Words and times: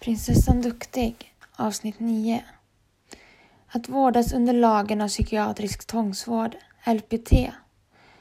Prinsessan 0.00 0.60
Duktig 0.60 1.34
avsnitt 1.56 2.00
9 2.00 2.44
Att 3.66 3.88
vårdas 3.88 4.32
under 4.32 4.52
lagen 4.52 5.00
av 5.00 5.08
psykiatrisk 5.08 5.86
tvångsvård, 5.86 6.56
LPT 6.86 7.32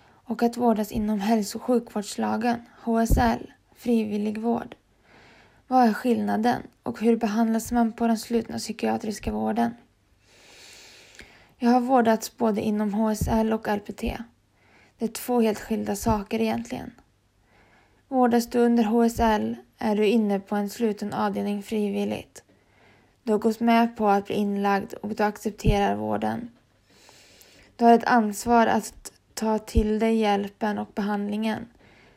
och 0.04 0.44
att 0.44 0.58
vårdas 0.58 0.92
inom 0.92 1.20
hälso 1.20 1.58
och 1.58 1.64
sjukvårdslagen, 1.64 2.62
HSL, 2.84 3.52
frivillig 3.76 4.38
vård. 4.38 4.76
Vad 5.68 5.88
är 5.88 5.94
skillnaden 5.94 6.62
och 6.84 7.00
hur 7.00 7.16
behandlas 7.16 7.72
man 7.72 7.94
på 7.94 8.08
den 8.08 8.18
slutna 8.18 8.58
psykiatriska 8.58 9.32
vården? 9.32 9.74
Jag 11.58 11.70
har 11.70 11.82
vårdats 11.82 12.38
både 12.38 12.62
inom 12.62 12.94
HSL 12.94 13.54
och 13.54 13.68
LPT. 13.68 14.02
Det 14.98 15.06
är 15.06 15.08
två 15.08 15.42
helt 15.42 15.60
skilda 15.60 15.96
saker 15.96 16.42
egentligen. 16.42 16.92
Vårdas 18.08 18.48
du 18.48 18.60
under 18.60 18.84
HSL 18.84 19.56
är 19.80 19.96
du 19.96 20.06
inne 20.06 20.40
på 20.40 20.56
en 20.56 20.70
sluten 20.70 21.14
avdelning 21.14 21.64
frivilligt. 21.64 22.44
Du 23.24 23.32
har 23.32 23.40
gått 23.40 23.60
med 23.60 23.98
på 23.98 24.08
att 24.08 24.26
bli 24.26 24.36
inlagd 24.36 24.94
och 24.94 25.16
du 25.16 25.24
accepterar 25.24 25.96
vården. 25.96 26.50
Du 27.76 27.86
har 27.86 27.94
ett 27.94 28.04
ansvar 28.04 28.68
att 28.68 29.12
ta 29.34 29.60
till 29.60 30.00
dig 30.00 30.16
hjälpen 30.16 30.78
och 30.78 30.90
behandlingen. 30.96 31.68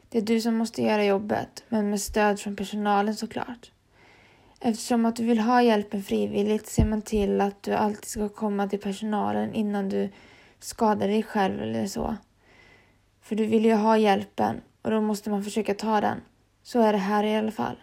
Det 0.09 0.19
är 0.19 0.23
du 0.23 0.41
som 0.41 0.55
måste 0.55 0.83
göra 0.83 1.05
jobbet, 1.05 1.65
men 1.69 1.91
med 1.91 2.01
stöd 2.01 2.41
från 2.41 2.57
personalen 2.57 3.17
såklart. 3.17 3.71
Eftersom 4.61 5.07
att 5.07 5.17
du 5.17 5.25
vill 5.25 5.39
ha 5.39 5.63
hjälpen 5.63 6.03
frivilligt 6.03 6.67
ser 6.67 6.85
man 6.85 7.03
till 7.03 7.41
att 7.41 7.63
du 7.63 7.75
alltid 7.75 8.05
ska 8.05 8.29
komma 8.29 8.69
till 8.69 8.81
personalen 8.81 9.55
innan 9.55 9.89
du 9.89 10.09
skadar 10.59 11.09
dig 11.09 11.23
själv 11.23 11.63
eller 11.63 11.87
så. 11.87 12.17
För 13.21 13.37
du 13.37 13.47
vill 13.47 13.65
ju 13.65 13.75
ha 13.75 13.99
hjälpen 13.99 14.61
och 14.83 14.91
då 14.91 15.01
måste 15.01 15.31
man 15.31 15.45
försöka 15.45 15.75
ta 15.75 16.01
den. 16.01 16.21
Så 16.63 16.81
är 16.81 16.93
det 16.93 16.99
här 16.99 17.25
i 17.25 17.37
alla 17.37 17.51
fall. 17.51 17.77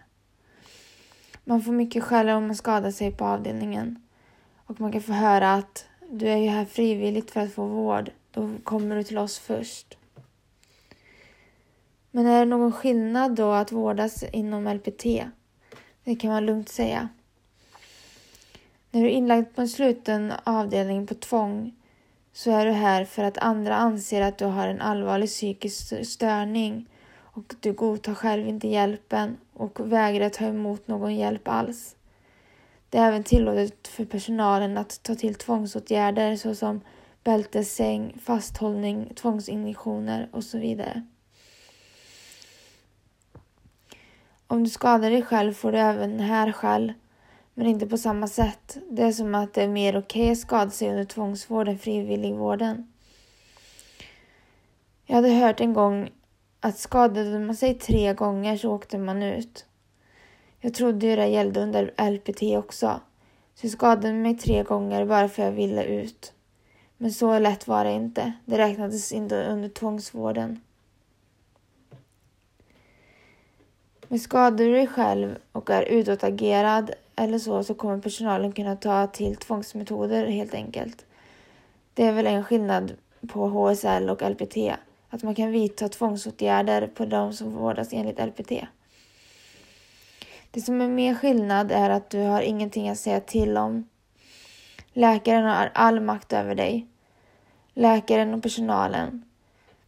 Man 1.43 1.61
får 1.61 1.71
mycket 1.71 2.03
skäll 2.03 2.29
om 2.29 2.47
man 2.47 2.55
skadar 2.55 2.91
sig 2.91 3.11
på 3.11 3.25
avdelningen. 3.25 4.07
Och 4.65 4.81
man 4.81 4.91
kan 4.91 5.01
få 5.01 5.11
höra 5.11 5.53
att 5.53 5.85
du 6.11 6.27
är 6.27 6.37
ju 6.37 6.49
här 6.49 6.65
frivilligt 6.65 7.31
för 7.31 7.39
att 7.39 7.53
få 7.53 7.65
vård. 7.65 8.11
Då 8.31 8.49
kommer 8.63 8.95
du 8.95 9.03
till 9.03 9.17
oss 9.17 9.39
först. 9.39 9.97
Men 12.11 12.25
är 12.25 12.39
det 12.39 12.45
någon 12.45 12.71
skillnad 12.71 13.35
då 13.35 13.51
att 13.51 13.71
vårdas 13.71 14.23
inom 14.23 14.67
LPT? 14.67 15.03
Det 16.03 16.15
kan 16.15 16.29
man 16.29 16.45
lugnt 16.45 16.69
säga. 16.69 17.09
När 18.91 19.01
du 19.01 19.07
är 19.07 19.11
inlagd 19.11 19.55
på 19.55 19.61
en 19.61 19.69
sluten 19.69 20.33
avdelning 20.43 21.07
på 21.07 21.15
tvång 21.15 21.75
så 22.33 22.51
är 22.51 22.65
du 22.65 22.71
här 22.71 23.05
för 23.05 23.23
att 23.23 23.37
andra 23.37 23.75
anser 23.75 24.21
att 24.21 24.37
du 24.37 24.45
har 24.45 24.67
en 24.67 24.81
allvarlig 24.81 25.29
psykisk 25.29 26.07
störning 26.07 26.89
och 27.39 27.55
du 27.59 27.73
godtar 27.73 28.13
själv 28.13 28.47
inte 28.47 28.67
hjälpen 28.67 29.37
och 29.53 29.91
vägrar 29.91 30.29
ta 30.29 30.45
emot 30.45 30.87
någon 30.87 31.15
hjälp 31.15 31.47
alls. 31.47 31.95
Det 32.89 32.97
är 32.97 33.07
även 33.07 33.23
tillåtet 33.23 33.87
för 33.87 34.05
personalen 34.05 34.77
att 34.77 35.03
ta 35.03 35.15
till 35.15 35.35
tvångsåtgärder 35.35 36.35
såsom 36.35 36.81
bältessäng, 37.23 38.17
fasthållning, 38.21 39.13
tvångsinjektioner 39.15 40.29
och 40.31 40.43
så 40.43 40.57
vidare. 40.57 41.05
Om 44.47 44.63
du 44.63 44.69
skadar 44.69 45.11
dig 45.11 45.21
själv 45.21 45.53
får 45.53 45.71
du 45.71 45.77
även 45.77 46.19
här 46.19 46.51
skäll, 46.51 46.93
men 47.53 47.67
inte 47.67 47.87
på 47.87 47.97
samma 47.97 48.27
sätt. 48.27 48.77
Det 48.89 49.03
är 49.03 49.11
som 49.11 49.35
att 49.35 49.53
det 49.53 49.63
är 49.63 49.67
mer 49.67 49.97
okej 49.97 50.21
okay 50.21 50.31
att 50.31 50.37
skada 50.37 50.71
sig 50.71 50.89
under 50.89 51.03
tvångsvård 51.05 51.67
än 51.67 51.79
frivilligvården. 51.79 52.93
Jag 55.05 55.15
hade 55.15 55.29
hört 55.29 55.61
en 55.61 55.73
gång 55.73 56.09
att 56.59 56.77
skadade 56.77 57.39
man 57.39 57.55
sig 57.55 57.73
tre 57.73 58.13
gånger 58.13 58.57
så 58.57 58.71
åkte 58.71 58.97
man 58.97 59.23
ut. 59.23 59.65
Jag 60.59 60.73
trodde 60.73 61.07
ju 61.07 61.15
det 61.15 61.27
gällde 61.27 61.61
under 61.61 62.09
LPT 62.11 62.41
också. 62.41 62.99
Så 63.55 63.65
jag 63.65 63.71
skadade 63.71 64.13
mig 64.13 64.37
tre 64.37 64.63
gånger 64.63 65.05
bara 65.05 65.29
för 65.29 65.43
jag 65.43 65.51
ville 65.51 65.83
ut. 65.83 66.33
Men 66.97 67.11
så 67.13 67.39
lätt 67.39 67.67
var 67.67 67.85
det 67.85 67.91
inte. 67.91 68.33
Det 68.45 68.57
räknades 68.57 69.11
inte 69.11 69.43
under 69.43 69.69
tvångsvården. 69.69 70.61
Men 74.07 74.19
skadar 74.19 74.65
du 74.65 74.71
dig 74.71 74.87
själv 74.87 75.37
och 75.51 75.69
är 75.69 75.83
utåtagerad 75.83 76.91
eller 77.15 77.39
så, 77.39 77.63
så 77.63 77.73
kommer 77.73 77.99
personalen 77.99 78.51
kunna 78.51 78.75
ta 78.75 79.07
till 79.07 79.35
tvångsmetoder 79.35 80.27
helt 80.27 80.53
enkelt. 80.53 81.05
Det 81.93 82.05
är 82.05 82.13
väl 82.13 82.27
en 82.27 82.43
skillnad 82.43 82.93
på 83.27 83.47
HSL 83.47 84.09
och 84.09 84.21
LPT 84.21 84.57
att 85.09 85.23
man 85.23 85.35
kan 85.35 85.51
vidta 85.51 85.89
tvångsåtgärder 85.89 86.87
på 86.87 87.05
de 87.05 87.33
som 87.33 87.51
vårdas 87.51 87.93
enligt 87.93 88.19
LPT. 88.19 88.51
Det 90.51 90.61
som 90.61 90.81
är 90.81 90.87
mer 90.87 91.15
skillnad 91.15 91.71
är 91.71 91.89
att 91.89 92.09
du 92.09 92.19
har 92.19 92.41
ingenting 92.41 92.89
att 92.89 92.97
säga 92.97 93.19
till 93.19 93.57
om. 93.57 93.89
Läkaren 94.93 95.45
har 95.45 95.71
all 95.73 95.99
makt 95.99 96.33
över 96.33 96.55
dig. 96.55 96.87
Läkaren 97.73 98.33
och 98.33 98.43
personalen. 98.43 99.25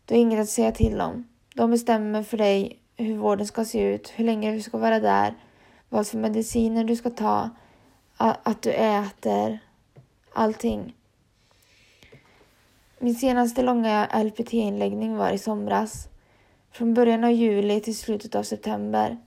Du 0.05 0.13
har 0.13 0.21
inget 0.21 0.39
att 0.39 0.49
säga 0.49 0.71
till 0.71 1.01
om. 1.01 1.27
De 1.55 1.71
bestämmer 1.71 2.23
för 2.23 2.37
dig 2.37 2.79
hur 2.97 3.17
vården 3.17 3.47
ska 3.47 3.65
se 3.65 3.81
ut, 3.81 4.13
hur 4.15 4.25
länge 4.25 4.51
du 4.51 4.61
ska 4.61 4.77
vara 4.77 4.99
där, 4.99 5.33
vad 5.89 6.07
för 6.07 6.17
mediciner 6.17 6.83
du 6.83 6.95
ska 6.95 7.09
ta, 7.09 7.49
att 8.17 8.61
du 8.61 8.71
äter, 8.71 9.59
allting. 10.33 10.95
Min 13.03 13.15
senaste 13.15 13.61
långa 13.61 14.07
LPT-inläggning 14.23 15.15
var 15.15 15.31
i 15.31 15.37
somras. 15.37 16.07
Från 16.71 16.93
början 16.93 17.23
av 17.23 17.31
juli 17.31 17.81
till 17.81 17.97
slutet 17.97 18.35
av 18.35 18.43
september. 18.43 19.17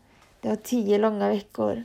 Det 0.41 0.49
var 0.49 0.57
tio 0.57 0.99
långa 0.99 1.29
veckor. 1.29 1.85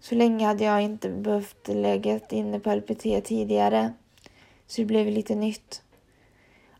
Så 0.00 0.14
länge 0.14 0.46
hade 0.46 0.64
jag 0.64 0.82
inte 0.82 1.08
behövt 1.08 1.68
lägga 1.68 2.20
inne 2.30 2.60
på 2.60 2.74
LPT 2.74 3.02
tidigare. 3.24 3.92
Så 4.66 4.80
det 4.80 4.84
blev 4.84 5.06
lite 5.06 5.34
nytt. 5.34 5.82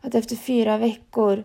Att 0.01 0.15
efter 0.15 0.35
fyra 0.35 0.77
veckor 0.77 1.43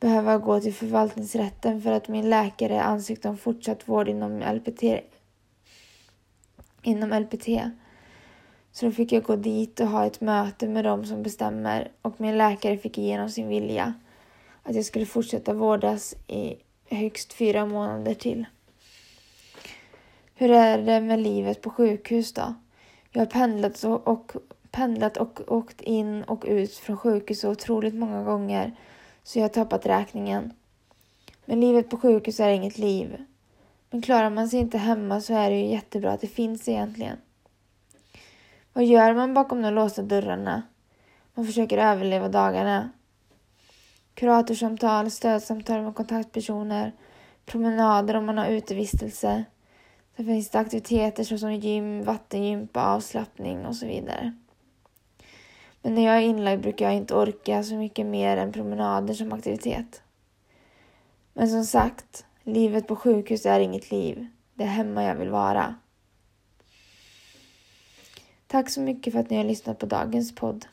behöva 0.00 0.38
gå 0.38 0.60
till 0.60 0.74
förvaltningsrätten 0.74 1.82
för 1.82 1.92
att 1.92 2.08
min 2.08 2.30
läkare 2.30 2.82
ansökte 2.82 3.28
om 3.28 3.36
fortsatt 3.36 3.88
vård 3.88 4.08
inom 4.08 4.40
LPT. 4.40 4.82
Inom 6.82 7.20
LPT 7.20 7.48
så 8.72 8.86
då 8.86 8.92
fick 8.92 9.12
jag 9.12 9.22
gå 9.22 9.36
dit 9.36 9.80
och 9.80 9.86
ha 9.86 10.06
ett 10.06 10.20
möte 10.20 10.68
med 10.68 10.84
dem 10.84 11.04
som 11.04 11.22
bestämmer 11.22 11.90
och 12.02 12.20
min 12.20 12.38
läkare 12.38 12.78
fick 12.78 12.98
igenom 12.98 13.30
sin 13.30 13.48
vilja 13.48 13.94
att 14.62 14.74
jag 14.74 14.84
skulle 14.84 15.06
fortsätta 15.06 15.54
vårdas 15.54 16.14
i 16.28 16.56
högst 16.84 17.32
fyra 17.32 17.66
månader 17.66 18.14
till. 18.14 18.44
Hur 20.34 20.50
är 20.50 20.78
det 20.78 21.00
med 21.00 21.20
livet 21.20 21.60
på 21.60 21.70
sjukhus 21.70 22.32
då? 22.32 22.54
Jag 23.10 23.20
har 23.20 23.26
pendlat 23.26 23.84
och, 23.84 24.08
och, 24.08 24.32
pendlat 24.70 25.16
och 25.16 25.40
åkt 25.46 25.80
in 25.80 26.22
och 26.22 26.44
ut 26.48 26.74
från 26.74 26.96
sjukhus 26.96 27.40
så 27.40 27.50
otroligt 27.50 27.94
många 27.94 28.22
gånger 28.24 28.76
så 29.22 29.38
jag 29.38 29.44
har 29.44 29.48
tappat 29.48 29.86
räkningen. 29.86 30.52
Men 31.44 31.60
livet 31.60 31.90
på 31.90 31.96
sjukhus 31.96 32.40
är 32.40 32.48
inget 32.48 32.78
liv. 32.78 33.24
Men 33.90 34.02
klarar 34.02 34.30
man 34.30 34.48
sig 34.48 34.60
inte 34.60 34.78
hemma 34.78 35.20
så 35.20 35.34
är 35.34 35.50
det 35.50 35.56
ju 35.56 35.66
jättebra 35.66 36.12
att 36.12 36.20
det 36.20 36.26
finns 36.26 36.68
egentligen. 36.68 37.16
Vad 38.72 38.84
gör 38.84 39.14
man 39.14 39.34
bakom 39.34 39.62
de 39.62 39.70
låsta 39.70 40.02
dörrarna? 40.02 40.62
Man 41.34 41.46
försöker 41.46 41.78
överleva 41.78 42.28
dagarna. 42.28 42.90
Kuratorsamtal, 44.14 45.10
stödsamtal 45.10 45.82
med 45.82 45.94
kontaktpersoner, 45.94 46.92
promenader 47.46 48.16
om 48.16 48.26
man 48.26 48.38
har 48.38 48.46
utevistelse. 48.46 49.44
Sen 50.16 50.26
finns 50.26 50.50
det 50.50 50.58
aktiviteter 50.58 51.24
såsom 51.24 51.54
gym, 51.54 52.04
vattengympa, 52.04 52.84
avslappning 52.84 53.66
och 53.66 53.76
så 53.76 53.86
vidare. 53.86 54.32
Men 55.82 55.94
när 55.94 56.02
jag 56.02 56.16
är 56.16 56.20
inlagd 56.20 56.62
brukar 56.62 56.84
jag 56.84 56.94
inte 56.94 57.14
orka 57.14 57.62
så 57.62 57.74
mycket 57.74 58.06
mer 58.06 58.36
än 58.36 58.52
promenader 58.52 59.14
som 59.14 59.32
aktivitet. 59.32 60.02
Men 61.32 61.48
som 61.48 61.64
sagt, 61.64 62.24
livet 62.42 62.86
på 62.86 62.96
sjukhus 62.96 63.46
är 63.46 63.60
inget 63.60 63.90
liv. 63.90 64.26
Det 64.54 64.64
är 64.64 64.68
hemma 64.68 65.04
jag 65.04 65.14
vill 65.14 65.30
vara. 65.30 65.74
Tack 68.52 68.70
så 68.70 68.80
mycket 68.80 69.12
för 69.12 69.20
att 69.20 69.30
ni 69.30 69.36
har 69.36 69.44
lyssnat 69.44 69.78
på 69.78 69.86
dagens 69.86 70.34
podd. 70.34 70.66